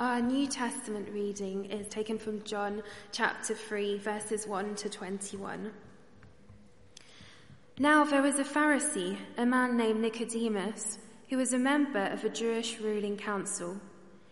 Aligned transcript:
Our 0.00 0.22
New 0.22 0.46
Testament 0.46 1.10
reading 1.12 1.66
is 1.66 1.86
taken 1.88 2.18
from 2.18 2.42
John 2.42 2.82
chapter 3.12 3.52
3, 3.52 3.98
verses 3.98 4.46
1 4.46 4.74
to 4.76 4.88
21. 4.88 5.70
Now 7.78 8.04
there 8.04 8.22
was 8.22 8.38
a 8.38 8.44
Pharisee, 8.44 9.18
a 9.36 9.44
man 9.44 9.76
named 9.76 10.00
Nicodemus, 10.00 11.00
who 11.28 11.36
was 11.36 11.52
a 11.52 11.58
member 11.58 12.02
of 12.06 12.24
a 12.24 12.30
Jewish 12.30 12.80
ruling 12.80 13.18
council. 13.18 13.78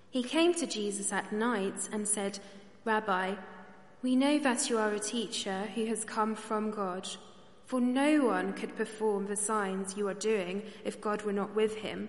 He 0.08 0.22
came 0.22 0.54
to 0.54 0.66
Jesus 0.66 1.12
at 1.12 1.34
night 1.34 1.90
and 1.92 2.08
said, 2.08 2.38
Rabbi, 2.86 3.34
we 4.00 4.16
know 4.16 4.38
that 4.38 4.70
you 4.70 4.78
are 4.78 4.94
a 4.94 4.98
teacher 4.98 5.68
who 5.74 5.84
has 5.84 6.02
come 6.02 6.34
from 6.34 6.70
God, 6.70 7.06
for 7.66 7.78
no 7.78 8.24
one 8.24 8.54
could 8.54 8.74
perform 8.74 9.26
the 9.26 9.36
signs 9.36 9.98
you 9.98 10.08
are 10.08 10.14
doing 10.14 10.62
if 10.86 10.98
God 10.98 11.24
were 11.24 11.32
not 11.34 11.54
with 11.54 11.76
him. 11.76 12.08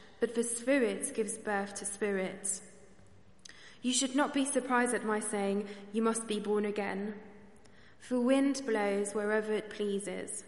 but 0.21 0.35
the 0.35 0.43
Spirit 0.43 1.13
gives 1.15 1.37
birth 1.37 1.73
to 1.75 1.85
spirit. 1.85 2.61
You 3.81 3.91
should 3.91 4.15
not 4.15 4.35
be 4.35 4.45
surprised 4.45 4.93
at 4.93 5.03
my 5.03 5.19
saying, 5.19 5.67
You 5.91 6.03
must 6.03 6.27
be 6.27 6.39
born 6.39 6.63
again. 6.63 7.15
For 7.99 8.19
wind 8.19 8.61
blows 8.67 9.13
wherever 9.13 9.51
it 9.51 9.71
pleases. 9.71 10.43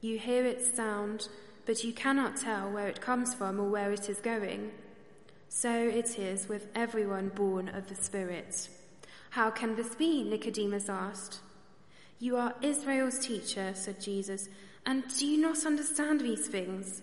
You 0.00 0.18
hear 0.18 0.44
its 0.44 0.74
sound, 0.74 1.28
but 1.66 1.84
you 1.84 1.92
cannot 1.92 2.36
tell 2.36 2.68
where 2.68 2.88
it 2.88 3.00
comes 3.00 3.32
from 3.32 3.60
or 3.60 3.70
where 3.70 3.92
it 3.92 4.10
is 4.10 4.18
going. 4.18 4.72
So 5.48 5.70
it 5.72 6.18
is 6.18 6.48
with 6.48 6.66
everyone 6.74 7.28
born 7.28 7.68
of 7.68 7.88
the 7.88 7.94
Spirit. 7.94 8.68
How 9.30 9.50
can 9.50 9.76
this 9.76 9.94
be? 9.94 10.24
Nicodemus 10.24 10.88
asked. 10.88 11.38
You 12.18 12.36
are 12.38 12.56
Israel's 12.60 13.20
teacher, 13.20 13.72
said 13.74 14.00
Jesus, 14.00 14.48
and 14.84 15.04
do 15.16 15.26
you 15.26 15.40
not 15.40 15.64
understand 15.64 16.20
these 16.20 16.48
things? 16.48 17.02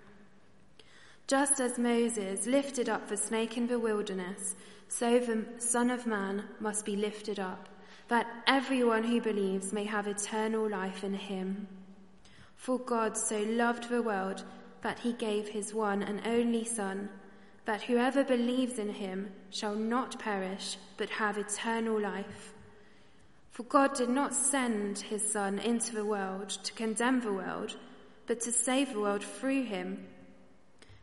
Just 1.31 1.61
as 1.61 1.79
Moses 1.79 2.45
lifted 2.45 2.89
up 2.89 3.07
the 3.07 3.15
snake 3.15 3.55
in 3.55 3.65
the 3.65 3.79
wilderness, 3.79 4.53
so 4.89 5.17
the 5.17 5.45
Son 5.59 5.89
of 5.89 6.05
Man 6.05 6.43
must 6.59 6.83
be 6.83 6.97
lifted 6.97 7.39
up, 7.39 7.69
that 8.09 8.27
everyone 8.47 9.05
who 9.05 9.21
believes 9.21 9.71
may 9.71 9.85
have 9.85 10.07
eternal 10.07 10.69
life 10.69 11.05
in 11.05 11.13
him. 11.13 11.69
For 12.57 12.77
God 12.77 13.17
so 13.17 13.43
loved 13.43 13.87
the 13.87 14.01
world 14.01 14.43
that 14.81 14.99
he 14.99 15.13
gave 15.13 15.47
his 15.47 15.73
one 15.73 16.03
and 16.03 16.19
only 16.27 16.65
Son, 16.65 17.07
that 17.63 17.83
whoever 17.83 18.25
believes 18.25 18.77
in 18.77 18.89
him 18.89 19.31
shall 19.51 19.75
not 19.75 20.19
perish, 20.19 20.75
but 20.97 21.09
have 21.11 21.37
eternal 21.37 21.97
life. 21.97 22.53
For 23.51 23.63
God 23.63 23.93
did 23.93 24.09
not 24.09 24.33
send 24.33 24.99
his 24.99 25.31
Son 25.31 25.59
into 25.59 25.95
the 25.95 26.03
world 26.05 26.49
to 26.49 26.73
condemn 26.73 27.21
the 27.21 27.31
world, 27.31 27.77
but 28.27 28.41
to 28.41 28.51
save 28.51 28.91
the 28.91 28.99
world 28.99 29.23
through 29.23 29.63
him. 29.63 30.07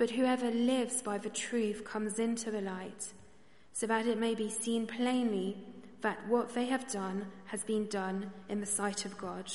But 0.00 0.12
whoever 0.12 0.50
lives 0.50 1.02
by 1.02 1.18
the 1.18 1.28
truth 1.28 1.84
comes 1.84 2.18
into 2.18 2.50
the 2.50 2.62
light, 2.62 3.12
so 3.74 3.86
that 3.86 4.06
it 4.06 4.18
may 4.18 4.34
be 4.34 4.48
seen 4.48 4.86
plainly 4.86 5.58
that 6.00 6.26
what 6.26 6.54
they 6.54 6.64
have 6.64 6.90
done 6.90 7.26
has 7.48 7.64
been 7.64 7.86
done 7.86 8.32
in 8.48 8.60
the 8.60 8.66
sight 8.66 9.04
of 9.04 9.18
God. 9.18 9.52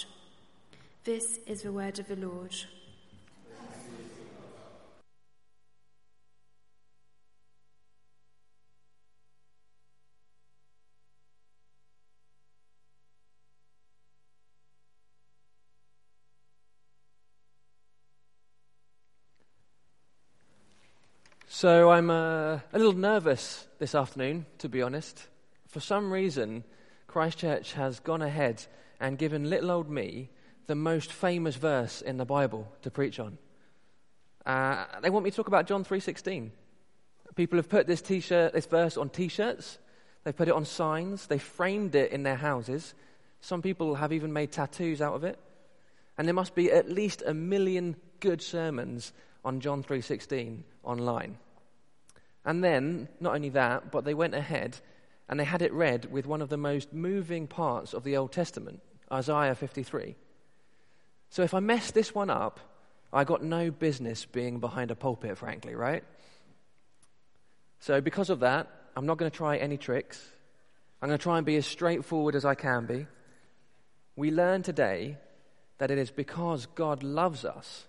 This 1.03 1.39
is 1.47 1.63
the 1.63 1.72
word 1.72 1.97
of 1.97 2.07
the 2.07 2.16
Lord. 2.16 2.56
So 21.58 21.90
I'm 21.90 22.10
uh, 22.10 22.60
a 22.74 22.78
little 22.78 22.92
nervous 22.92 23.66
this 23.80 23.96
afternoon, 23.96 24.46
to 24.58 24.68
be 24.68 24.82
honest. 24.82 25.26
For 25.70 25.80
some 25.80 26.12
reason, 26.12 26.66
Christ 27.08 27.38
Church 27.38 27.72
has 27.76 28.02
gone 28.02 28.22
ahead 28.22 28.66
and 29.00 29.18
given 29.18 29.50
little 29.50 29.72
old 29.72 29.90
me 29.90 30.32
the 30.68 30.76
most 30.76 31.14
famous 31.14 31.56
verse 31.56 32.02
in 32.02 32.18
the 32.18 32.26
Bible 32.26 32.70
to 32.82 32.92
preach 32.92 33.22
on. 33.22 33.38
Uh, 34.46 34.84
they 35.02 35.10
want 35.10 35.24
me 35.24 35.32
to 35.32 35.36
talk 35.38 35.48
about 35.48 35.66
John 35.66 35.86
3:16. 35.86 36.52
People 37.36 37.58
have 37.58 37.70
put 37.70 37.88
this 37.88 38.02
t-shirt, 38.02 38.52
this 38.52 38.66
verse 38.66 38.98
on 38.98 39.10
t-shirts. 39.10 39.78
They've 40.26 40.36
put 40.36 40.50
it 40.50 40.54
on 40.54 40.66
signs. 40.66 41.28
They've 41.28 41.42
framed 41.42 41.96
it 41.96 42.12
in 42.12 42.24
their 42.24 42.36
houses. 42.36 42.94
Some 43.40 43.62
people 43.62 43.96
have 43.96 44.12
even 44.12 44.34
made 44.34 44.52
tattoos 44.52 45.02
out 45.02 45.14
of 45.14 45.24
it. 45.24 45.40
And 46.18 46.28
there 46.28 46.36
must 46.36 46.54
be 46.54 46.70
at 46.70 46.92
least 46.92 47.24
a 47.26 47.34
million 47.34 47.96
good 48.20 48.42
sermons 48.42 49.14
on 49.46 49.62
John 49.62 49.84
3:16 49.84 50.66
online. 50.84 51.38
And 52.45 52.63
then, 52.63 53.09
not 53.19 53.35
only 53.35 53.50
that, 53.50 53.91
but 53.91 54.06
they 54.06 54.13
went 54.13 54.35
ahead 54.35 54.78
and 55.28 55.39
they 55.39 55.44
had 55.44 55.63
it 55.63 55.73
read 55.73 56.11
with 56.11 56.28
one 56.28 56.41
of 56.41 56.50
the 56.50 56.57
most 56.57 56.94
moving 56.94 57.47
parts 57.47 57.94
of 57.94 58.03
the 58.03 58.17
Old 58.17 58.31
Testament, 58.31 58.81
Isaiah 59.11 59.56
53. 59.56 60.16
So 61.29 61.41
if 61.41 61.53
I 61.53 61.59
mess 61.59 61.91
this 61.91 62.13
one 62.13 62.29
up, 62.29 62.59
I 63.11 63.23
got 63.23 63.44
no 63.44 63.72
business 63.72 64.25
being 64.25 64.59
behind 64.59 64.91
a 64.91 64.95
pulpit, 64.95 65.38
frankly, 65.38 65.73
right? 65.73 66.03
So 67.79 68.01
because 68.01 68.29
of 68.29 68.41
that, 68.41 68.67
I'm 68.95 69.06
not 69.06 69.17
going 69.17 69.31
to 69.31 69.35
try 69.35 69.57
any 69.57 69.77
tricks. 69.77 70.23
I'm 71.01 71.09
going 71.09 71.17
to 71.17 71.23
try 71.23 71.38
and 71.38 71.45
be 71.45 71.56
as 71.56 71.66
straightforward 71.66 72.35
as 72.35 72.45
I 72.45 72.56
can 72.56 72.85
be. 72.85 73.07
We 74.16 74.31
learn 74.31 74.62
today 74.62 75.18
that 75.80 75.91
it 75.91 75.98
is 75.98 76.12
because 76.12 76.68
God 76.68 77.03
loves 77.03 77.44
us 77.44 77.88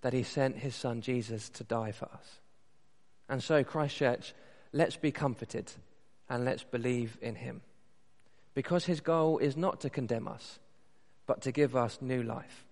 that 0.00 0.12
he 0.12 0.22
sent 0.22 0.58
his 0.58 0.74
son 0.74 1.00
Jesus 1.00 1.48
to 1.50 1.64
die 1.64 1.92
for 1.92 2.06
us. 2.06 2.40
And 3.28 3.42
so, 3.42 3.62
Christ 3.62 3.96
Church, 3.96 4.34
let's 4.72 4.96
be 4.96 5.12
comforted 5.12 5.70
and 6.28 6.44
let's 6.44 6.64
believe 6.64 7.18
in 7.20 7.34
him. 7.34 7.62
Because 8.54 8.84
his 8.84 9.00
goal 9.00 9.38
is 9.38 9.56
not 9.56 9.80
to 9.82 9.90
condemn 9.90 10.28
us, 10.28 10.58
but 11.26 11.42
to 11.42 11.52
give 11.52 11.76
us 11.76 11.98
new 12.00 12.22
life. 12.22 12.64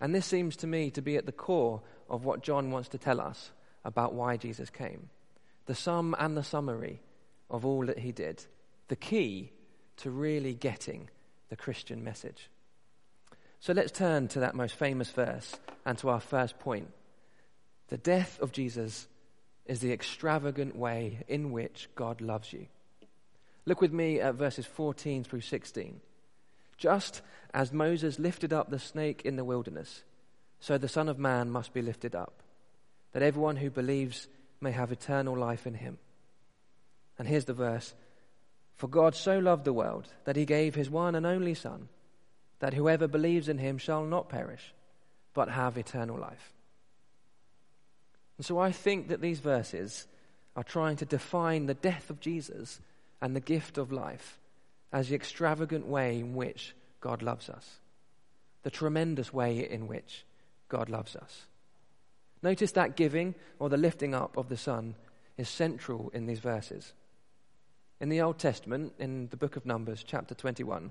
And 0.00 0.14
this 0.14 0.26
seems 0.26 0.56
to 0.56 0.66
me 0.66 0.90
to 0.90 1.02
be 1.02 1.16
at 1.16 1.26
the 1.26 1.32
core 1.32 1.82
of 2.10 2.24
what 2.24 2.42
John 2.42 2.70
wants 2.70 2.88
to 2.90 2.98
tell 2.98 3.20
us 3.20 3.52
about 3.84 4.14
why 4.14 4.36
Jesus 4.36 4.70
came. 4.70 5.10
The 5.66 5.74
sum 5.74 6.16
and 6.18 6.36
the 6.36 6.42
summary 6.42 7.00
of 7.50 7.64
all 7.64 7.86
that 7.86 7.98
he 7.98 8.10
did. 8.10 8.44
The 8.88 8.96
key 8.96 9.52
to 9.98 10.10
really 10.10 10.54
getting 10.54 11.08
the 11.50 11.56
Christian 11.56 12.02
message. 12.02 12.48
So 13.60 13.72
let's 13.72 13.92
turn 13.92 14.26
to 14.28 14.40
that 14.40 14.56
most 14.56 14.74
famous 14.74 15.10
verse 15.10 15.54
and 15.86 15.96
to 15.98 16.08
our 16.08 16.18
first 16.18 16.58
point. 16.58 16.90
The 17.88 17.98
death 17.98 18.40
of 18.40 18.50
Jesus 18.50 19.06
is 19.66 19.80
the 19.80 19.92
extravagant 19.92 20.76
way 20.76 21.24
in 21.28 21.52
which 21.52 21.88
God 21.94 22.20
loves 22.20 22.52
you. 22.52 22.66
Look 23.64 23.80
with 23.80 23.92
me 23.92 24.20
at 24.20 24.34
verses 24.34 24.66
14 24.66 25.24
through 25.24 25.42
16. 25.42 26.00
Just 26.76 27.22
as 27.54 27.72
Moses 27.72 28.18
lifted 28.18 28.52
up 28.52 28.70
the 28.70 28.78
snake 28.78 29.22
in 29.24 29.36
the 29.36 29.44
wilderness, 29.44 30.02
so 30.58 30.78
the 30.78 30.88
Son 30.88 31.08
of 31.08 31.18
Man 31.18 31.50
must 31.50 31.72
be 31.72 31.82
lifted 31.82 32.14
up, 32.14 32.42
that 33.12 33.22
everyone 33.22 33.56
who 33.56 33.70
believes 33.70 34.26
may 34.60 34.72
have 34.72 34.90
eternal 34.90 35.36
life 35.36 35.66
in 35.66 35.74
him. 35.74 35.98
And 37.18 37.28
here's 37.28 37.44
the 37.44 37.52
verse 37.52 37.94
For 38.76 38.88
God 38.88 39.14
so 39.14 39.38
loved 39.38 39.64
the 39.64 39.72
world 39.72 40.08
that 40.24 40.36
he 40.36 40.44
gave 40.44 40.74
his 40.74 40.90
one 40.90 41.14
and 41.14 41.26
only 41.26 41.54
Son, 41.54 41.88
that 42.58 42.74
whoever 42.74 43.06
believes 43.06 43.48
in 43.48 43.58
him 43.58 43.78
shall 43.78 44.04
not 44.04 44.28
perish, 44.28 44.72
but 45.34 45.48
have 45.48 45.76
eternal 45.76 46.18
life. 46.18 46.52
And 48.36 48.46
so 48.46 48.58
I 48.58 48.72
think 48.72 49.08
that 49.08 49.20
these 49.20 49.40
verses 49.40 50.06
are 50.56 50.64
trying 50.64 50.96
to 50.96 51.04
define 51.04 51.66
the 51.66 51.74
death 51.74 52.10
of 52.10 52.20
Jesus 52.20 52.80
and 53.20 53.34
the 53.34 53.40
gift 53.40 53.78
of 53.78 53.92
life 53.92 54.38
as 54.92 55.08
the 55.08 55.14
extravagant 55.14 55.86
way 55.86 56.18
in 56.18 56.34
which 56.34 56.74
God 57.00 57.22
loves 57.22 57.48
us, 57.48 57.80
the 58.62 58.70
tremendous 58.70 59.32
way 59.32 59.68
in 59.68 59.86
which 59.88 60.24
God 60.68 60.88
loves 60.88 61.16
us. 61.16 61.46
Notice 62.42 62.72
that 62.72 62.96
giving 62.96 63.34
or 63.58 63.68
the 63.68 63.76
lifting 63.76 64.14
up 64.14 64.36
of 64.36 64.48
the 64.48 64.56
Son 64.56 64.96
is 65.38 65.48
central 65.48 66.10
in 66.12 66.26
these 66.26 66.40
verses. 66.40 66.92
In 68.00 68.08
the 68.08 68.20
Old 68.20 68.38
Testament, 68.38 68.92
in 68.98 69.28
the 69.28 69.36
book 69.36 69.56
of 69.56 69.64
Numbers, 69.64 70.04
chapter 70.04 70.34
21, 70.34 70.90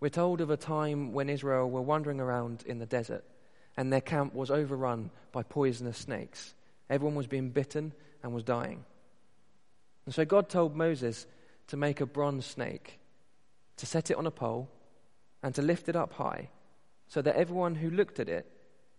we're 0.00 0.08
told 0.08 0.40
of 0.40 0.50
a 0.50 0.56
time 0.56 1.12
when 1.12 1.28
Israel 1.28 1.68
were 1.68 1.82
wandering 1.82 2.20
around 2.20 2.64
in 2.66 2.78
the 2.78 2.86
desert 2.86 3.24
and 3.78 3.92
their 3.92 4.00
camp 4.00 4.34
was 4.34 4.50
overrun 4.50 5.08
by 5.30 5.44
poisonous 5.44 5.96
snakes. 5.96 6.52
Everyone 6.90 7.14
was 7.14 7.28
being 7.28 7.50
bitten 7.50 7.92
and 8.24 8.34
was 8.34 8.42
dying. 8.42 8.84
And 10.04 10.12
so 10.12 10.24
God 10.24 10.48
told 10.48 10.74
Moses 10.74 11.28
to 11.68 11.76
make 11.76 12.00
a 12.00 12.06
bronze 12.06 12.44
snake, 12.44 12.98
to 13.76 13.86
set 13.86 14.10
it 14.10 14.16
on 14.16 14.26
a 14.26 14.32
pole, 14.32 14.68
and 15.44 15.54
to 15.54 15.62
lift 15.62 15.88
it 15.88 15.94
up 15.94 16.12
high, 16.14 16.48
so 17.06 17.22
that 17.22 17.36
everyone 17.36 17.76
who 17.76 17.88
looked 17.88 18.18
at 18.18 18.28
it 18.28 18.50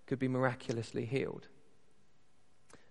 could 0.08 0.18
be 0.18 0.30
miraculously 0.30 1.04
healed. 1.04 1.50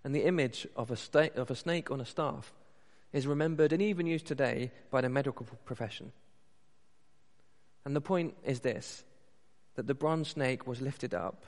And 0.03 0.13
the 0.13 0.25
image 0.25 0.67
of 0.75 0.91
a, 0.91 0.95
sta- 0.95 1.35
of 1.35 1.49
a 1.49 1.55
snake 1.55 1.89
on 1.89 1.99
a 1.99 2.05
staff 2.05 2.53
is 3.13 3.25
remembered 3.25 3.73
and 3.73 3.81
even 3.81 4.05
used 4.05 4.27
today 4.27 4.69
by 4.91 5.01
the 5.01 5.09
medical 5.09 5.47
profession. 5.65 6.11
And 7.83 7.95
the 7.95 8.01
point 8.01 8.35
is 8.45 8.59
this 8.59 9.03
that 9.73 9.87
the 9.87 9.95
bronze 9.95 10.27
snake 10.27 10.67
was 10.67 10.81
lifted 10.81 11.15
up, 11.15 11.45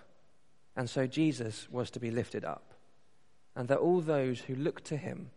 and 0.76 0.90
so 0.90 1.08
Jesus 1.08 1.68
was 1.70 1.92
to 1.92 2.00
be 2.00 2.12
lifted 2.12 2.46
up, 2.46 2.74
and 3.56 3.68
that 3.68 3.80
all 3.80 4.02
those 4.02 4.40
who 4.40 4.56
looked 4.56 4.86
to 4.86 4.98
him 4.98 5.32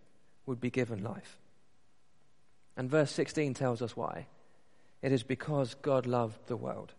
would 0.47 0.61
be 0.61 0.71
given 0.71 1.03
life. 1.03 1.39
And 2.77 2.91
verse 2.91 3.11
16 3.11 3.55
tells 3.55 3.83
us 3.83 3.97
why. 3.97 4.27
It 5.03 5.13
is 5.13 5.23
because 5.23 5.75
God 5.75 6.07
loved 6.07 6.47
the 6.47 6.57
world 6.57 6.93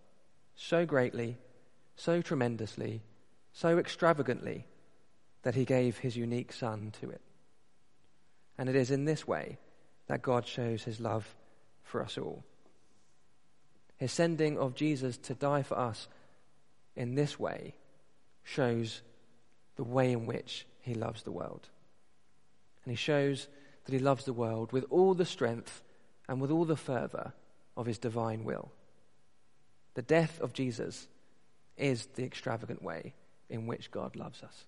so 0.56 0.86
greatly, 0.86 1.38
so 1.96 2.22
tremendously, 2.22 3.02
so 3.52 3.78
extravagantly 3.78 4.66
that 5.44 5.56
he 5.56 5.66
gave 5.66 5.98
his 5.98 6.16
unique 6.16 6.54
Son 6.54 6.92
to 7.02 7.10
it. 7.10 7.22
And 8.58 8.70
it 8.70 8.76
is 8.76 8.92
in 8.92 9.06
this 9.06 9.28
way 9.28 9.58
that 10.08 10.22
God 10.22 10.48
shows 10.48 10.84
his 10.84 11.00
love 11.00 11.36
for 11.84 12.02
us 12.02 12.18
all. 12.18 12.44
His 13.98 14.12
sending 14.12 14.58
of 14.58 14.76
Jesus 14.76 15.18
to 15.18 15.34
die 15.34 15.64
for 15.64 15.78
us 15.78 16.08
in 16.96 17.16
this 17.16 17.40
way 17.40 17.76
shows 18.46 19.02
the 19.76 19.84
way 19.84 20.14
in 20.14 20.26
which 20.26 20.66
he 20.80 20.94
loves 20.94 21.24
the 21.24 21.32
world. 21.32 21.68
And 22.86 22.92
he 22.92 22.96
shows 22.96 23.48
that 23.84 23.92
he 23.92 24.00
loves 24.00 24.24
the 24.24 24.34
world 24.34 24.72
with 24.72 24.86
all 24.90 25.14
the 25.14 25.26
strength 25.26 25.84
and 26.30 26.40
with 26.40 26.52
all 26.52 26.64
the 26.64 26.78
fervour 26.78 27.34
of 27.76 27.88
his 27.88 27.98
divine 27.98 28.46
will. 28.46 28.72
The 29.96 30.04
death 30.04 30.40
of 30.40 30.54
Jesus 30.54 31.08
is 31.78 32.06
the 32.16 32.24
extravagant 32.24 32.82
way 32.82 33.14
in 33.50 33.68
which 33.68 33.92
God 33.92 34.16
loves 34.16 34.44
us. 34.44 34.66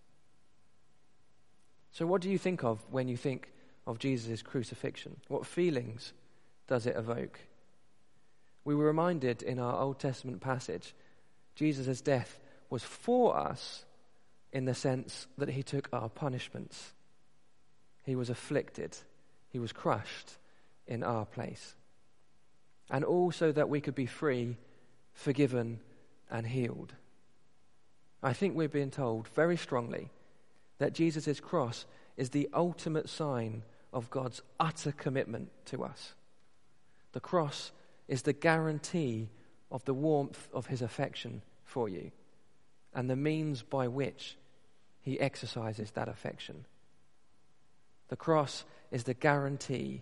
So, 1.91 2.05
what 2.05 2.21
do 2.21 2.29
you 2.29 2.37
think 2.37 2.63
of 2.63 2.79
when 2.91 3.07
you 3.07 3.17
think 3.17 3.51
of 3.85 3.99
Jesus' 3.99 4.41
crucifixion? 4.41 5.17
What 5.27 5.45
feelings 5.45 6.13
does 6.67 6.85
it 6.85 6.95
evoke? 6.97 7.39
We 8.65 8.75
were 8.75 8.85
reminded 8.85 9.41
in 9.43 9.59
our 9.59 9.79
Old 9.79 9.99
Testament 9.99 10.41
passage 10.41 10.93
Jesus' 11.55 12.01
death 12.01 12.39
was 12.69 12.83
for 12.83 13.37
us 13.37 13.85
in 14.51 14.65
the 14.65 14.73
sense 14.73 15.27
that 15.37 15.49
he 15.49 15.63
took 15.63 15.89
our 15.91 16.09
punishments. 16.09 16.93
He 18.03 18.15
was 18.15 18.29
afflicted, 18.29 18.97
he 19.49 19.59
was 19.59 19.71
crushed 19.71 20.33
in 20.87 21.03
our 21.03 21.25
place. 21.25 21.75
And 22.89 23.03
also 23.03 23.51
that 23.51 23.69
we 23.69 23.81
could 23.81 23.95
be 23.95 24.05
free, 24.05 24.57
forgiven, 25.13 25.79
and 26.29 26.47
healed. 26.47 26.93
I 28.23 28.33
think 28.33 28.55
we're 28.55 28.69
being 28.69 28.91
told 28.91 29.27
very 29.29 29.57
strongly 29.57 30.09
that 30.79 30.93
Jesus' 30.93 31.39
cross 31.39 31.85
is 32.15 32.29
the 32.29 32.49
ultimate 32.53 33.09
sign 33.09 33.63
of 33.91 34.09
God's 34.09 34.41
utter 34.59 34.91
commitment 34.91 35.49
to 35.65 35.83
us. 35.83 36.13
The 37.11 37.19
cross 37.19 37.71
is 38.07 38.21
the 38.21 38.33
guarantee 38.33 39.29
of 39.71 39.83
the 39.85 39.93
warmth 39.93 40.47
of 40.53 40.67
his 40.67 40.81
affection 40.81 41.41
for 41.65 41.89
you 41.89 42.11
and 42.93 43.09
the 43.09 43.15
means 43.15 43.61
by 43.61 43.87
which 43.87 44.37
he 45.01 45.19
exercises 45.19 45.91
that 45.91 46.09
affection. 46.09 46.65
The 48.09 48.15
cross 48.15 48.65
is 48.91 49.03
the 49.03 49.13
guarantee 49.13 50.01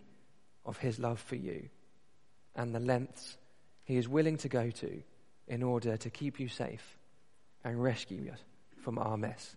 of 0.65 0.77
his 0.77 0.99
love 0.99 1.19
for 1.19 1.35
you 1.35 1.69
and 2.55 2.73
the 2.73 2.79
lengths 2.79 3.37
he 3.83 3.97
is 3.97 4.07
willing 4.07 4.37
to 4.37 4.49
go 4.49 4.71
to 4.71 5.01
in 5.47 5.61
order 5.61 5.97
to 5.97 6.09
keep 6.09 6.39
you 6.39 6.47
safe 6.47 6.97
and 7.63 7.81
rescue 7.81 8.21
you 8.21 8.33
from 8.81 8.97
our 8.97 9.17
mess. 9.17 9.55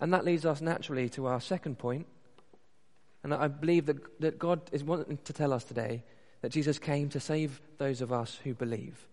And 0.00 0.12
that 0.12 0.24
leads 0.24 0.44
us 0.44 0.60
naturally 0.60 1.08
to 1.10 1.26
our 1.26 1.40
second 1.40 1.78
point. 1.78 2.06
And 3.22 3.32
I 3.32 3.48
believe 3.48 3.86
that, 3.86 4.20
that 4.20 4.38
God 4.38 4.60
is 4.72 4.84
wanting 4.84 5.18
to 5.24 5.32
tell 5.32 5.52
us 5.52 5.64
today 5.64 6.02
that 6.42 6.52
Jesus 6.52 6.78
came 6.78 7.08
to 7.10 7.20
save 7.20 7.60
those 7.78 8.00
of 8.00 8.12
us 8.12 8.38
who 8.44 8.54
believe, 8.54 9.06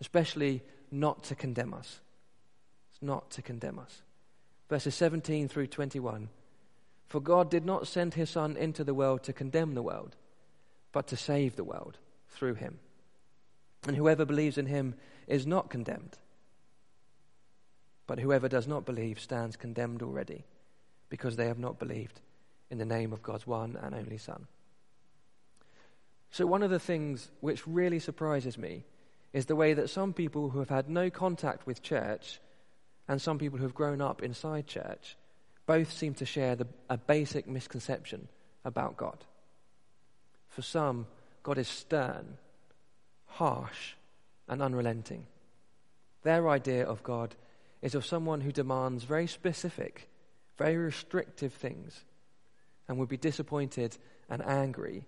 especially 0.00 0.62
not 0.90 1.24
to 1.24 1.34
condemn 1.34 1.74
us. 1.74 2.00
It's 2.92 3.02
not 3.02 3.30
to 3.32 3.42
condemn 3.42 3.78
us. 3.78 4.02
Verses 4.68 4.94
17 4.94 5.48
through 5.48 5.66
21 5.66 6.28
for 7.10 7.20
God 7.20 7.50
did 7.50 7.66
not 7.66 7.88
send 7.88 8.14
his 8.14 8.30
Son 8.30 8.56
into 8.56 8.84
the 8.84 8.94
world 8.94 9.24
to 9.24 9.32
condemn 9.32 9.74
the 9.74 9.82
world, 9.82 10.14
but 10.92 11.08
to 11.08 11.16
save 11.16 11.56
the 11.56 11.64
world 11.64 11.98
through 12.28 12.54
him. 12.54 12.78
And 13.84 13.96
whoever 13.96 14.24
believes 14.24 14.56
in 14.56 14.66
him 14.66 14.94
is 15.26 15.44
not 15.44 15.70
condemned. 15.70 16.18
But 18.06 18.20
whoever 18.20 18.48
does 18.48 18.68
not 18.68 18.86
believe 18.86 19.18
stands 19.18 19.56
condemned 19.56 20.02
already, 20.02 20.44
because 21.08 21.34
they 21.34 21.48
have 21.48 21.58
not 21.58 21.80
believed 21.80 22.20
in 22.70 22.78
the 22.78 22.84
name 22.84 23.12
of 23.12 23.24
God's 23.24 23.46
one 23.46 23.76
and 23.82 23.92
only 23.92 24.16
Son. 24.16 24.46
So, 26.30 26.46
one 26.46 26.62
of 26.62 26.70
the 26.70 26.78
things 26.78 27.28
which 27.40 27.66
really 27.66 27.98
surprises 27.98 28.56
me 28.56 28.84
is 29.32 29.46
the 29.46 29.56
way 29.56 29.74
that 29.74 29.90
some 29.90 30.12
people 30.12 30.50
who 30.50 30.58
have 30.58 30.68
had 30.68 30.88
no 30.88 31.10
contact 31.10 31.66
with 31.66 31.82
church 31.82 32.40
and 33.08 33.20
some 33.20 33.38
people 33.38 33.58
who 33.58 33.64
have 33.64 33.74
grown 33.74 34.00
up 34.00 34.22
inside 34.22 34.66
church 34.66 35.16
both 35.66 35.92
seem 35.92 36.14
to 36.14 36.26
share 36.26 36.56
the, 36.56 36.66
a 36.88 36.96
basic 36.96 37.46
misconception 37.46 38.28
about 38.64 38.96
God. 38.96 39.24
For 40.48 40.62
some, 40.62 41.06
God 41.42 41.58
is 41.58 41.68
stern, 41.68 42.38
harsh, 43.26 43.94
and 44.48 44.60
unrelenting. 44.60 45.26
Their 46.22 46.48
idea 46.48 46.84
of 46.84 47.02
God 47.02 47.34
is 47.82 47.94
of 47.94 48.04
someone 48.04 48.40
who 48.40 48.52
demands 48.52 49.04
very 49.04 49.26
specific, 49.26 50.08
very 50.58 50.76
restrictive 50.76 51.52
things 51.52 52.04
and 52.88 52.98
would 52.98 53.08
be 53.08 53.16
disappointed 53.16 53.96
and 54.28 54.42
angry 54.44 55.04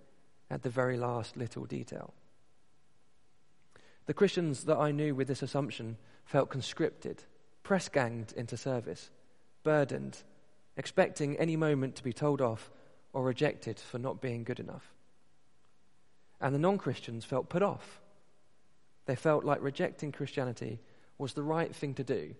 at 0.49 0.63
the 0.63 0.71
very 0.71 0.97
last 0.97 1.37
little 1.37 1.65
detail. 1.65 2.15
The 4.07 4.15
Christians 4.15 4.65
that 4.65 4.79
I 4.79 4.91
knew 4.91 5.15
with 5.15 5.29
this 5.29 5.43
assumption 5.43 5.97
felt 6.25 6.51
conscripted, 6.51 7.23
press 7.63 7.89
ganged 7.89 8.33
into 8.37 8.57
service, 8.57 9.11
burdened 9.63 10.23
expecting 10.77 11.37
any 11.37 11.57
moment 11.57 11.97
to 11.97 12.05
be 12.05 12.13
told 12.13 12.41
off 12.41 12.71
or 13.13 13.25
rejected 13.25 13.79
for 13.79 13.99
not 13.99 14.21
being 14.21 14.45
good 14.45 14.61
enough. 14.61 14.93
And 16.41 16.55
the 16.55 16.59
non 16.59 16.79
Christians 16.79 17.25
felt 17.25 17.49
put 17.49 17.63
off. 17.63 18.01
They 19.07 19.17
felt 19.17 19.45
like 19.45 19.63
rejecting 19.63 20.13
Christianity 20.13 20.81
was 21.19 21.35
the 21.35 21.43
right 21.43 21.75
thing 21.75 21.95
to 21.95 22.05
do 22.05 22.35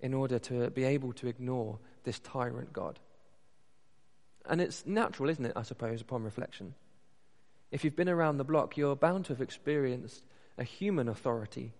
in 0.00 0.14
order 0.14 0.38
to 0.38 0.70
be 0.70 0.84
able 0.84 1.12
to 1.14 1.28
ignore 1.28 1.78
this 2.04 2.18
tyrant 2.20 2.72
God. 2.72 2.98
And 4.46 4.60
it's 4.60 4.86
natural, 4.86 5.28
isn't 5.28 5.44
it, 5.44 5.52
I 5.56 5.62
suppose, 5.62 6.00
upon 6.00 6.24
reflection? 6.24 6.74
If 7.70 7.84
you've 7.84 7.96
been 7.96 8.08
around 8.08 8.38
the 8.38 8.44
block, 8.44 8.76
you're 8.76 8.96
bound 8.96 9.26
to 9.26 9.32
have 9.32 9.40
experienced 9.40 10.24
a 10.60 10.64
human 10.64 11.08
authority 11.08 11.72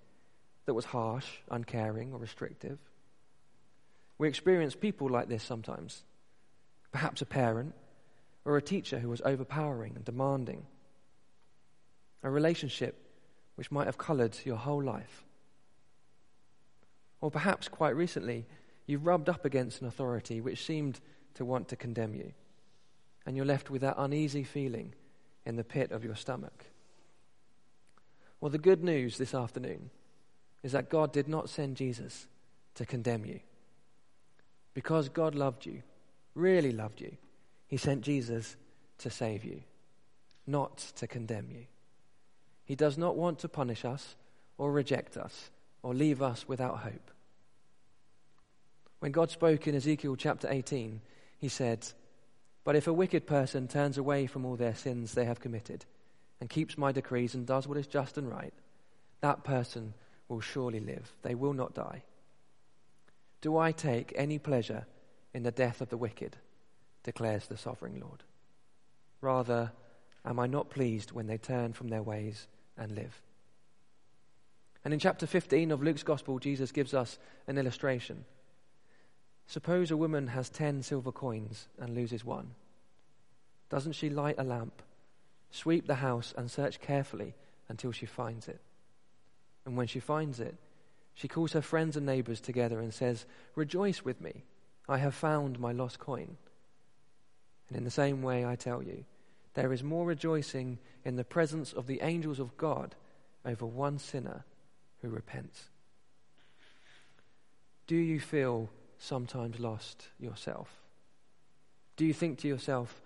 that 0.65 0.75
was 0.75 0.87
harsh, 0.87 1.27
uncaring, 1.51 2.15
or 2.15 2.19
restrictive. 2.19 2.79
We 4.17 4.27
experience 4.27 4.75
people 4.75 5.09
like 5.09 5.29
this 5.29 5.45
sometimes. 5.45 6.03
Perhaps 6.91 7.21
a 7.21 7.27
parent 7.27 7.75
or 8.45 8.57
a 8.57 8.63
teacher 8.63 8.99
who 8.99 9.11
was 9.11 9.21
overpowering 9.21 9.93
and 9.97 10.05
demanding. 10.05 10.65
A 12.23 12.31
relationship 12.31 12.97
which 13.55 13.71
might 13.71 13.87
have 13.87 13.99
coloured 13.99 14.37
your 14.45 14.57
whole 14.57 14.83
life. 14.83 15.25
Or 17.21 17.31
perhaps 17.31 17.69
quite 17.69 17.95
recently, 17.95 18.47
you've 18.87 19.07
rubbed 19.07 19.29
up 19.29 19.45
against 19.45 19.83
an 19.83 19.89
authority 19.89 20.41
which 20.41 20.65
seemed 20.65 21.01
to 21.35 21.45
want 21.45 21.69
to 21.69 21.77
condemn 21.77 22.15
you, 22.15 22.33
and 23.27 23.37
you're 23.37 23.45
left 23.45 23.71
with 23.71 23.83
that 23.83 23.97
uneasy 23.99 24.43
feeling 24.43 24.95
in 25.45 25.57
the 25.57 25.65
pit 25.65 25.93
of 25.93 26.03
your 26.03 26.17
stomach. 26.17 26.65
Well, 28.41 28.51
the 28.51 28.59
good 28.59 28.83
news 28.83 29.19
this 29.19 29.35
afternoon 29.35 29.91
is 30.63 30.73
that 30.73 30.89
God 30.89 31.13
did 31.13 31.29
not 31.29 31.51
send 31.51 31.77
Jesus 31.77 32.27
to 32.75 32.87
condemn 32.87 33.25
you. 33.25 33.41
Because 34.73 35.09
God 35.09 35.35
loved 35.35 35.67
you, 35.67 35.83
really 36.35 36.73
loved 36.73 37.01
you, 37.01 37.17
He 37.67 37.77
sent 37.77 38.03
Jesus 38.03 38.57
to 38.99 39.11
save 39.11 39.45
you, 39.45 39.63
not 40.47 40.79
to 40.97 41.07
condemn 41.07 41.49
you. 41.51 41.67
He 42.65 42.77
does 42.77 42.97
not 42.97 43.17
want 43.17 43.41
to 43.41 43.49
punish 43.49 43.85
us 43.85 44.15
or 44.57 44.73
reject 44.73 45.17
us 45.17 45.51
or 45.83 45.95
leave 45.95 46.23
us 46.23 46.47
without 46.49 46.79
hope. 46.79 47.11
When 49.01 49.13
God 49.13 49.31
spoke 49.31 49.67
in 49.67 49.75
Ezekiel 49.75 50.17
chapter 50.17 50.49
18, 50.51 51.01
He 51.39 51.49
said, 51.49 51.87
But 52.65 52.77
if 52.77 52.87
a 52.87 52.93
wicked 52.93 53.27
person 53.27 53.67
turns 53.67 53.99
away 53.99 54.27
from 54.27 54.47
all 54.47 54.57
their 54.57 54.75
sins 54.75 55.13
they 55.13 55.25
have 55.25 55.41
committed 55.41 55.85
and 56.41 56.49
keeps 56.49 56.79
my 56.79 56.93
decrees 56.93 57.35
and 57.35 57.47
does 57.47 57.69
what 57.69 57.79
is 57.79 57.87
just 57.87 58.17
and 58.17 58.31
right, 58.31 58.55
that 59.21 59.45
person 59.45 59.95
will 60.29 60.41
surely 60.41 60.81
live. 60.81 61.13
They 61.23 61.35
will 61.35 61.53
not 61.53 61.75
die. 61.75 62.03
Do 63.41 63.57
I 63.57 63.73
take 63.73 64.13
any 64.17 64.39
pleasure 64.39 64.87
in 65.35 65.43
the 65.43 65.51
death 65.51 65.81
of 65.81 65.89
the 65.89 65.97
wicked? 65.97 66.37
declares 67.03 67.47
the 67.47 67.57
sovereign 67.57 67.99
Lord. 68.01 68.23
Rather, 69.21 69.73
am 70.25 70.39
I 70.39 70.47
not 70.47 70.71
pleased 70.71 71.13
when 71.13 71.27
they 71.27 71.39
turn 71.39 71.73
from 71.73 71.89
their 71.89 72.03
ways 72.03 72.47
and 72.77 72.95
live? 72.95 73.23
And 74.85 74.95
in 74.95 75.01
chapter 75.01 75.27
15 75.27 75.71
of 75.71 75.83
Luke's 75.83 76.03
Gospel, 76.03 76.39
Jesus 76.39 76.73
gives 76.73 76.95
us 76.95 77.19
an 77.47 77.59
illustration. 77.59 78.25
Suppose 79.47 79.91
a 79.91 79.97
woman 79.97 80.29
has 80.29 80.49
10 80.49 80.83
silver 80.83 81.13
coins 81.13 81.69
and 81.79 81.95
loses 81.95 82.25
one. 82.25 82.51
Doesn't 83.69 83.93
she 83.93 84.09
light 84.09 84.37
a 84.39 84.45
lamp, 84.45 84.83
sweep 85.51 85.87
the 85.87 85.97
house, 85.97 86.33
and 86.37 86.51
search 86.51 86.81
carefully 86.81 87.35
until 87.69 87.93
she 87.93 88.07
finds 88.07 88.49
it? 88.49 88.61
And 89.65 89.77
when 89.77 89.87
she 89.87 90.01
finds 90.01 90.41
it, 90.41 90.57
she 91.15 91.29
calls 91.29 91.53
her 91.53 91.63
friends 91.63 91.97
and 91.97 92.07
neighbors 92.07 92.41
together 92.41 92.81
and 92.81 92.95
says, 92.95 93.27
Rejoice 93.55 94.05
with 94.05 94.21
me, 94.21 94.45
I 94.89 94.99
have 94.99 95.15
found 95.15 95.59
my 95.59 95.73
lost 95.73 95.99
coin. 95.99 96.37
And 97.69 97.77
in 97.77 97.85
the 97.85 97.91
same 97.91 98.23
way, 98.23 98.45
I 98.45 98.57
tell 98.57 98.83
you, 98.83 99.05
there 99.55 99.73
is 99.73 99.83
more 99.83 100.07
rejoicing 100.07 100.79
in 101.05 101.17
the 101.17 101.25
presence 101.25 101.73
of 101.73 101.87
the 101.87 102.01
angels 102.03 102.39
of 102.39 102.57
God 102.57 102.95
over 103.45 103.67
one 103.67 103.99
sinner 103.99 104.45
who 105.03 105.09
repents. 105.09 105.69
Do 107.87 107.97
you 107.97 108.21
feel 108.21 108.71
sometimes 108.99 109.59
lost 109.59 110.09
yourself? 110.19 110.81
Do 111.97 112.05
you 112.07 112.15
think 112.15 112.39
to 112.39 112.49
yourself, 112.49 113.01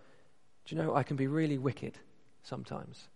do 0.67 0.77
you 0.77 0.83
know, 0.83 0.95
I 0.95 1.03
can 1.03 1.17
be 1.17 1.27
really 1.27 1.59
wicked 1.59 1.99
sometimes? 2.45 3.09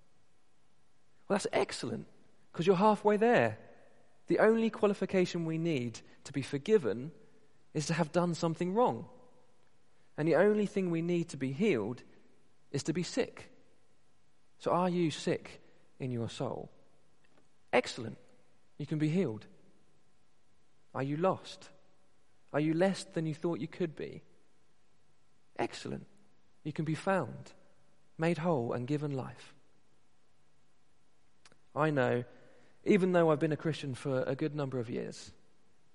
Well, 1.28 1.34
that's 1.36 1.46
excellent 1.52 2.06
because 2.52 2.66
you're 2.66 2.76
halfway 2.76 3.16
there. 3.16 3.58
The 4.26 4.40
only 4.40 4.70
qualification 4.70 5.44
we 5.44 5.58
need 5.58 6.00
to 6.24 6.32
be 6.32 6.42
forgiven 6.42 7.12
is 7.74 7.86
to 7.86 7.94
have 7.94 8.12
done 8.12 8.34
something 8.34 8.74
wrong. 8.74 9.06
And 10.16 10.26
the 10.26 10.36
only 10.36 10.66
thing 10.66 10.90
we 10.90 11.02
need 11.02 11.28
to 11.28 11.36
be 11.36 11.52
healed 11.52 12.02
is 12.72 12.82
to 12.84 12.92
be 12.92 13.02
sick. 13.02 13.50
So, 14.58 14.72
are 14.72 14.88
you 14.88 15.10
sick 15.10 15.60
in 16.00 16.10
your 16.10 16.28
soul? 16.28 16.70
Excellent. 17.72 18.18
You 18.78 18.86
can 18.86 18.98
be 18.98 19.08
healed. 19.08 19.46
Are 20.94 21.02
you 21.02 21.16
lost? 21.16 21.68
Are 22.52 22.60
you 22.60 22.74
less 22.74 23.04
than 23.04 23.26
you 23.26 23.34
thought 23.34 23.60
you 23.60 23.68
could 23.68 23.94
be? 23.94 24.22
Excellent. 25.58 26.06
You 26.64 26.72
can 26.72 26.84
be 26.84 26.94
found, 26.94 27.52
made 28.18 28.38
whole, 28.38 28.72
and 28.72 28.86
given 28.86 29.12
life. 29.12 29.54
I 31.74 31.90
know 31.90 32.24
even 32.88 33.12
though 33.12 33.30
I've 33.30 33.38
been 33.38 33.52
a 33.52 33.56
Christian 33.56 33.94
for 33.94 34.22
a 34.22 34.34
good 34.34 34.54
number 34.54 34.78
of 34.78 34.88
years, 34.88 35.32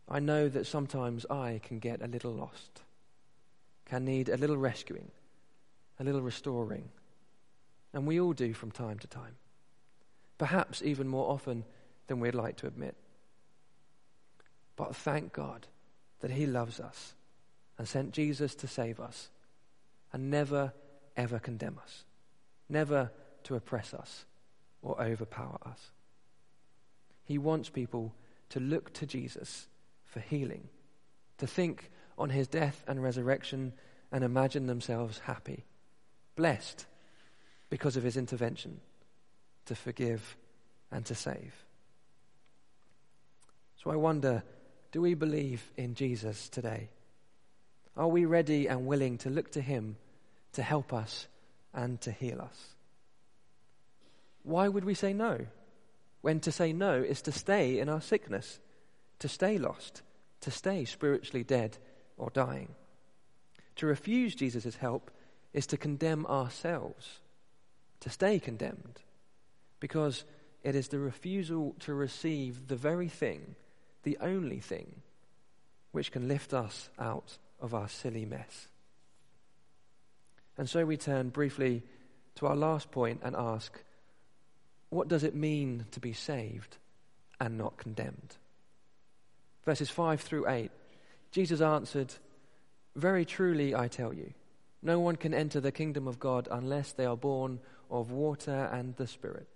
I 0.07 0.19
know 0.19 0.47
that 0.49 0.67
sometimes 0.67 1.25
I 1.29 1.59
can 1.63 1.79
get 1.79 2.01
a 2.01 2.07
little 2.07 2.31
lost, 2.31 2.83
can 3.85 4.05
need 4.05 4.29
a 4.29 4.37
little 4.37 4.57
rescuing, 4.57 5.09
a 5.99 6.03
little 6.03 6.21
restoring. 6.21 6.89
And 7.93 8.05
we 8.05 8.19
all 8.19 8.33
do 8.33 8.53
from 8.53 8.71
time 8.71 8.99
to 8.99 9.07
time, 9.07 9.35
perhaps 10.37 10.81
even 10.83 11.07
more 11.07 11.31
often 11.31 11.63
than 12.07 12.19
we'd 12.19 12.35
like 12.35 12.57
to 12.57 12.67
admit. 12.67 12.95
But 14.75 14.95
thank 14.95 15.33
God 15.33 15.67
that 16.19 16.31
He 16.31 16.45
loves 16.45 16.79
us 16.79 17.15
and 17.77 17.87
sent 17.87 18.11
Jesus 18.11 18.53
to 18.55 18.67
save 18.67 18.99
us 18.99 19.29
and 20.11 20.29
never, 20.29 20.73
ever 21.15 21.39
condemn 21.39 21.79
us, 21.81 22.03
never 22.73 23.11
to 23.43 23.55
oppress 23.55 23.93
us 23.93 24.25
or 24.81 25.01
overpower 25.01 25.59
us. 25.65 25.91
He 27.23 27.37
wants 27.37 27.69
people 27.69 28.13
to 28.49 28.59
look 28.59 28.91
to 28.93 29.05
Jesus 29.05 29.67
for 30.05 30.19
healing, 30.19 30.67
to 31.37 31.47
think 31.47 31.89
on 32.17 32.29
his 32.29 32.47
death 32.47 32.83
and 32.87 33.01
resurrection 33.01 33.73
and 34.11 34.23
imagine 34.23 34.67
themselves 34.67 35.19
happy, 35.19 35.63
blessed 36.35 36.85
because 37.69 37.95
of 37.95 38.03
his 38.03 38.17
intervention 38.17 38.81
to 39.65 39.75
forgive 39.75 40.35
and 40.91 41.05
to 41.05 41.15
save. 41.15 41.53
So 43.83 43.91
I 43.91 43.95
wonder 43.95 44.43
do 44.91 45.01
we 45.01 45.15
believe 45.15 45.63
in 45.75 45.95
Jesus 45.95 46.49
today? 46.49 46.89
Are 47.97 48.07
we 48.07 48.25
ready 48.25 48.67
and 48.67 48.85
willing 48.85 49.17
to 49.19 49.29
look 49.31 49.51
to 49.53 49.61
him 49.61 49.95
to 50.53 50.61
help 50.61 50.93
us 50.93 51.27
and 51.73 51.99
to 52.01 52.11
heal 52.11 52.41
us? 52.41 52.75
Why 54.43 54.67
would 54.67 54.83
we 54.83 54.93
say 54.93 55.13
no? 55.13 55.45
when 56.23 56.39
to 56.39 56.53
say 56.53 56.71
no 56.71 56.93
is 56.93 57.21
to 57.21 57.33
stay 57.33 57.79
in 57.79 57.89
our 57.89 57.99
sickness, 57.99 58.61
to 59.19 59.27
stay 59.27 59.57
lost, 59.57 60.01
to 60.39 60.49
stay 60.49 60.85
spiritually 60.85 61.43
dead 61.43 61.77
or 62.17 62.29
dying. 62.29 62.69
To 63.75 63.87
refuse 63.87 64.33
Jesus' 64.33 64.77
help 64.77 65.11
is 65.51 65.67
to 65.67 65.77
condemn 65.77 66.25
ourselves, 66.27 67.19
to 67.99 68.09
stay 68.09 68.39
condemned, 68.39 69.01
because 69.81 70.23
it 70.63 70.75
is 70.75 70.87
the 70.87 70.99
refusal 70.99 71.75
to 71.81 71.93
receive 71.93 72.69
the 72.69 72.77
very 72.77 73.09
thing, 73.09 73.55
the 74.03 74.17
only 74.21 74.61
thing, 74.61 75.01
which 75.91 76.09
can 76.09 76.29
lift 76.29 76.53
us 76.53 76.89
out 76.97 77.37
of 77.59 77.73
our 77.73 77.89
silly 77.89 78.23
mess. 78.23 78.69
And 80.57 80.69
so 80.69 80.85
we 80.85 80.97
turn 80.97 81.29
briefly 81.29 81.83
to 82.35 82.47
our 82.47 82.55
last 82.55 82.91
point 82.91 83.21
and 83.23 83.35
ask 83.35 83.83
what 84.89 85.07
does 85.07 85.23
it 85.23 85.33
mean 85.33 85.85
to 85.91 85.99
be 85.99 86.13
saved 86.13 86.77
and 87.39 87.57
not 87.57 87.77
condemned? 87.77 88.37
Verses 89.65 89.89
5 89.89 90.21
through 90.21 90.47
8, 90.47 90.69
Jesus 91.31 91.61
answered, 91.61 92.13
Very 92.95 93.25
truly 93.25 93.73
I 93.73 93.87
tell 93.87 94.13
you, 94.13 94.33
no 94.83 94.99
one 94.99 95.15
can 95.15 95.33
enter 95.33 95.59
the 95.59 95.71
kingdom 95.71 96.07
of 96.07 96.19
God 96.19 96.47
unless 96.51 96.91
they 96.91 97.05
are 97.05 97.17
born 97.17 97.59
of 97.89 98.11
water 98.11 98.69
and 98.71 98.95
the 98.95 99.07
Spirit. 99.07 99.47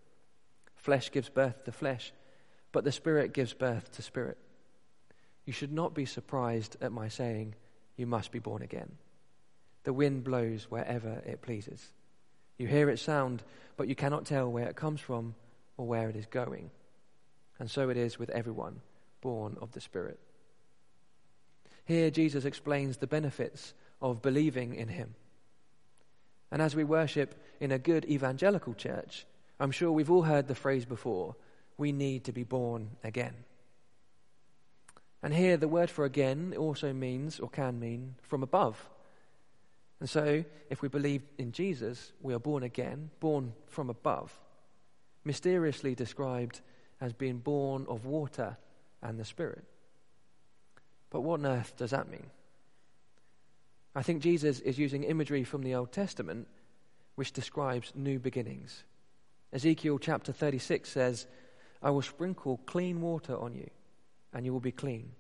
Flesh 0.76 1.12
gives 1.12 1.30
birth 1.30 1.66
to 1.66 1.72
flesh, 1.72 2.14
but 2.72 2.84
the 2.84 2.92
Spirit 2.92 3.34
gives 3.34 3.54
birth 3.54 3.92
to 3.92 4.02
spirit. 4.02 4.38
You 5.46 5.54
should 5.54 5.72
not 5.72 5.94
be 5.94 6.06
surprised 6.06 6.78
at 6.82 6.92
my 6.92 7.10
saying, 7.10 7.56
You 7.96 8.08
must 8.08 8.32
be 8.32 8.40
born 8.40 8.62
again. 8.62 8.94
The 9.88 9.94
wind 9.94 10.26
blows 10.26 10.66
wherever 10.70 11.22
it 11.26 11.42
pleases. 11.42 11.94
You 12.58 12.68
hear 12.68 12.90
its 12.90 13.02
sound, 13.02 13.42
but 13.78 13.88
you 13.88 13.96
cannot 13.96 14.26
tell 14.26 14.52
where 14.52 14.68
it 14.68 14.76
comes 14.76 15.00
from 15.00 15.34
or 15.78 15.88
where 15.88 16.10
it 16.10 16.18
is 16.18 16.26
going. 16.26 16.72
And 17.58 17.72
so 17.72 17.88
it 17.88 17.96
is 17.96 18.20
with 18.20 18.30
everyone 18.32 18.82
born 19.22 19.56
of 19.62 19.72
the 19.72 19.80
Spirit. 19.80 20.20
Here, 21.86 22.12
Jesus 22.12 22.44
explains 22.44 22.98
the 22.98 23.08
benefits 23.08 23.74
of 24.02 24.22
believing 24.22 24.76
in 24.76 24.90
Him. 24.90 25.16
And 26.52 26.62
as 26.62 26.76
we 26.76 26.84
worship 26.84 27.42
in 27.62 27.72
a 27.72 27.80
good 27.80 28.04
evangelical 28.04 28.74
church, 28.74 29.26
I'm 29.58 29.72
sure 29.72 29.94
we've 29.94 30.12
all 30.12 30.24
heard 30.24 30.50
the 30.50 30.54
phrase 30.54 30.84
before 30.84 31.38
we 31.78 31.94
need 31.94 32.26
to 32.26 32.34
be 32.34 32.44
born 32.44 32.90
again. 33.06 33.36
And 35.24 35.34
here, 35.34 35.56
the 35.56 35.70
word 35.70 35.90
for 35.90 36.04
again 36.04 36.54
also 36.58 36.92
means, 36.92 37.40
or 37.40 37.48
can 37.48 37.80
mean, 37.80 38.16
from 38.22 38.44
above. 38.44 38.90
And 40.00 40.10
so, 40.10 40.44
if 40.70 40.82
we 40.82 40.90
believe 40.90 41.24
in 41.38 41.52
Jesus, 41.52 42.12
we 42.22 42.34
are 42.34 42.40
born 42.40 42.64
again, 42.64 43.10
born 43.20 43.54
from 43.66 43.90
above, 43.90 44.38
mysteriously 45.24 45.96
described 45.96 46.62
as 47.02 47.14
being 47.14 47.40
born 47.40 47.86
of 47.90 48.06
water 48.06 48.58
and 49.02 49.20
the 49.20 49.26
Spirit. 49.26 49.64
But 51.10 51.22
what 51.22 51.40
on 51.40 51.46
earth 51.46 51.74
does 51.78 51.92
that 51.92 52.10
mean? 52.10 52.28
I 53.96 54.04
think 54.04 54.22
Jesus 54.22 54.60
is 54.60 54.78
using 54.78 55.04
imagery 55.04 55.44
from 55.44 55.64
the 55.64 55.74
Old 55.74 55.92
Testament 55.92 56.48
which 57.16 57.32
describes 57.32 57.92
new 57.96 58.20
beginnings. 58.20 58.84
Ezekiel 59.52 59.98
chapter 59.98 60.32
36 60.32 60.88
says, 60.88 61.26
I 61.82 61.90
will 61.90 62.04
sprinkle 62.04 62.60
clean 62.68 63.02
water 63.02 63.36
on 63.36 63.56
you, 63.56 63.70
and 64.34 64.46
you 64.46 64.54
will 64.54 64.60
be 64.60 64.72
clean. 64.72 65.14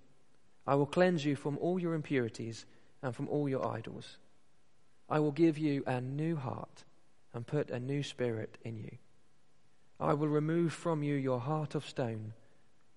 I 0.67 0.75
will 0.75 0.85
cleanse 0.85 1.25
you 1.25 1.35
from 1.35 1.57
all 1.59 1.79
your 1.79 1.95
impurities 1.95 2.65
and 3.01 3.15
from 3.15 3.27
all 3.29 3.49
your 3.49 3.65
idols. 3.65 4.17
I 5.09 5.19
will 5.19 5.31
give 5.31 5.57
you 5.57 5.83
a 5.85 6.01
new 6.01 6.35
heart 6.35 6.83
and 7.33 7.45
put 7.47 7.69
a 7.69 7.79
new 7.79 8.03
spirit 8.03 8.57
in 8.63 8.77
you. 8.77 8.97
I 9.99 10.13
will 10.13 10.27
remove 10.27 10.73
from 10.73 11.01
you 11.03 11.15
your 11.15 11.39
heart 11.39 11.75
of 11.75 11.87
stone 11.87 12.33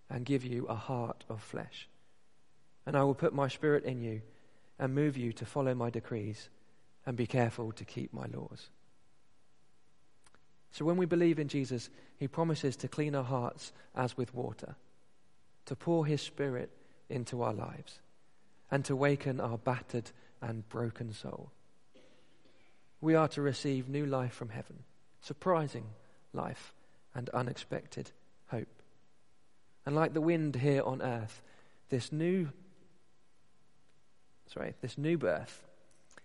and 0.08 0.24
give 0.24 0.44
you 0.44 0.66
a 0.66 0.74
heart 0.74 1.24
of 1.28 1.42
flesh. 1.42 1.88
And 2.84 2.96
I 2.96 3.04
will 3.04 3.14
put 3.14 3.32
my 3.32 3.48
spirit 3.48 3.84
in 3.84 4.02
you 4.02 4.22
and 4.78 4.94
move 4.94 5.16
you 5.16 5.32
to 5.34 5.46
follow 5.46 5.74
my 5.74 5.90
decrees 5.90 6.48
and 7.06 7.16
be 7.16 7.26
careful 7.26 7.72
to 7.72 7.84
keep 7.84 8.12
my 8.12 8.26
laws. 8.26 8.68
So 10.72 10.84
when 10.84 10.96
we 10.96 11.06
believe 11.06 11.38
in 11.38 11.48
Jesus, 11.48 11.90
he 12.18 12.28
promises 12.28 12.76
to 12.76 12.88
clean 12.88 13.14
our 13.14 13.24
hearts 13.24 13.72
as 13.94 14.16
with 14.16 14.34
water, 14.34 14.76
to 15.66 15.76
pour 15.76 16.06
his 16.06 16.22
spirit 16.22 16.70
into 17.08 17.42
our 17.42 17.52
lives, 17.52 18.00
and 18.70 18.84
to 18.84 18.94
waken 18.94 19.40
our 19.40 19.58
battered 19.58 20.10
and 20.40 20.68
broken 20.68 21.12
soul. 21.12 21.50
We 23.00 23.14
are 23.14 23.28
to 23.28 23.42
receive 23.42 23.88
new 23.88 24.06
life 24.06 24.34
from 24.34 24.50
heaven, 24.50 24.84
surprising 25.20 25.86
life 26.32 26.74
and 27.14 27.28
unexpected 27.30 28.10
hope. 28.48 28.82
And 29.86 29.94
like 29.94 30.12
the 30.12 30.20
wind 30.20 30.56
here 30.56 30.82
on 30.82 31.00
earth, 31.00 31.42
this 31.88 32.12
new 32.12 32.50
sorry, 34.52 34.74
this 34.80 34.98
new 34.98 35.16
birth 35.16 35.66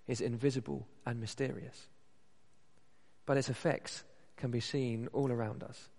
is 0.08 0.22
invisible 0.22 0.88
and 1.06 1.20
mysterious. 1.20 1.88
But 3.26 3.38
its 3.38 3.50
effects 3.50 4.04
can 4.38 4.52
be 4.52 4.60
seen 4.60 5.08
all 5.14 5.32
around 5.32 5.64
us. 5.64 5.90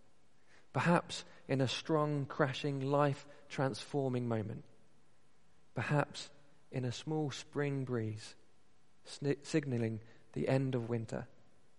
Perhaps 0.72 1.24
in 1.48 1.60
a 1.60 1.68
strong, 1.68 2.26
crashing, 2.26 2.80
life 2.80 3.26
transforming 3.48 4.28
moment. 4.28 4.64
Perhaps 5.74 6.30
in 6.70 6.84
a 6.84 6.92
small 6.92 7.30
spring 7.30 7.84
breeze, 7.84 8.34
signaling 9.42 10.00
the 10.36 10.48
end 10.48 10.74
of 10.74 10.90
winter 10.90 11.26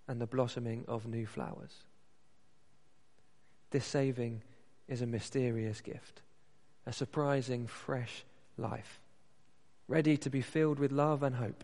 and 0.08 0.20
the 0.20 0.26
blossoming 0.26 0.84
of 0.88 1.06
new 1.06 1.28
flowers. 1.28 1.84
This 3.70 3.86
saving 3.86 4.42
is 4.88 5.04
a 5.04 5.06
mysterious 5.06 5.80
gift, 5.80 6.22
a 6.88 6.92
surprising, 6.92 7.68
fresh 7.68 8.26
life, 8.58 9.00
ready 9.88 10.18
to 10.18 10.32
be 10.32 10.42
filled 10.42 10.80
with 10.80 10.92
love 10.92 11.22
and 11.22 11.36
hope, 11.36 11.64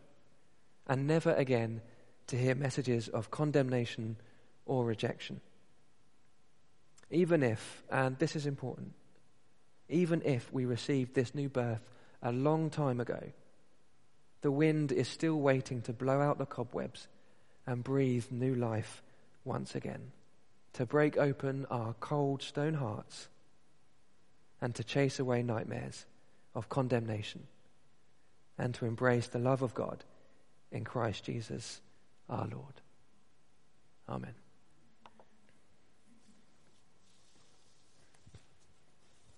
and 0.85 1.07
never 1.07 1.33
again 1.33 1.81
to 2.27 2.38
hear 2.38 2.53
messages 2.53 3.07
of 3.07 3.31
condemnation 3.31 4.15
or 4.67 4.85
rejection. 4.85 5.41
Even 7.09 7.41
if, 7.41 7.81
and 7.89 8.19
this 8.19 8.35
is 8.35 8.45
important, 8.45 8.93
even 9.89 10.21
if 10.23 10.53
we 10.53 10.65
received 10.65 11.15
this 11.15 11.33
new 11.33 11.50
birth 11.50 11.81
a 12.21 12.31
long 12.31 12.69
time 12.69 13.00
ago, 13.00 13.19
the 14.43 14.51
wind 14.51 14.91
is 14.91 15.07
still 15.07 15.38
waiting 15.38 15.81
to 15.81 15.93
blow 15.93 16.21
out 16.21 16.38
the 16.38 16.45
cobwebs 16.45 17.07
and 17.65 17.83
breathe 17.83 18.25
new 18.29 18.53
life 18.53 19.01
once 19.45 19.73
again, 19.73 20.12
to 20.73 20.85
break 20.85 21.17
open 21.17 21.65
our 21.71 21.95
cold 22.01 22.43
stone 22.43 22.73
hearts 22.73 23.29
and 24.62 24.75
to 24.75 24.83
chase 24.83 25.17
away 25.17 25.43
nightmares 25.43 26.05
of 26.53 26.67
condemnation 26.67 27.47
and 28.57 28.75
to 28.75 28.85
embrace 28.85 29.27
the 29.27 29.39
love 29.39 29.62
of 29.62 29.73
God 29.73 30.03
in 30.73 30.83
Christ 30.83 31.23
Jesus 31.23 31.79
our 32.29 32.47
Lord. 32.47 32.81
Amen. 34.09 34.42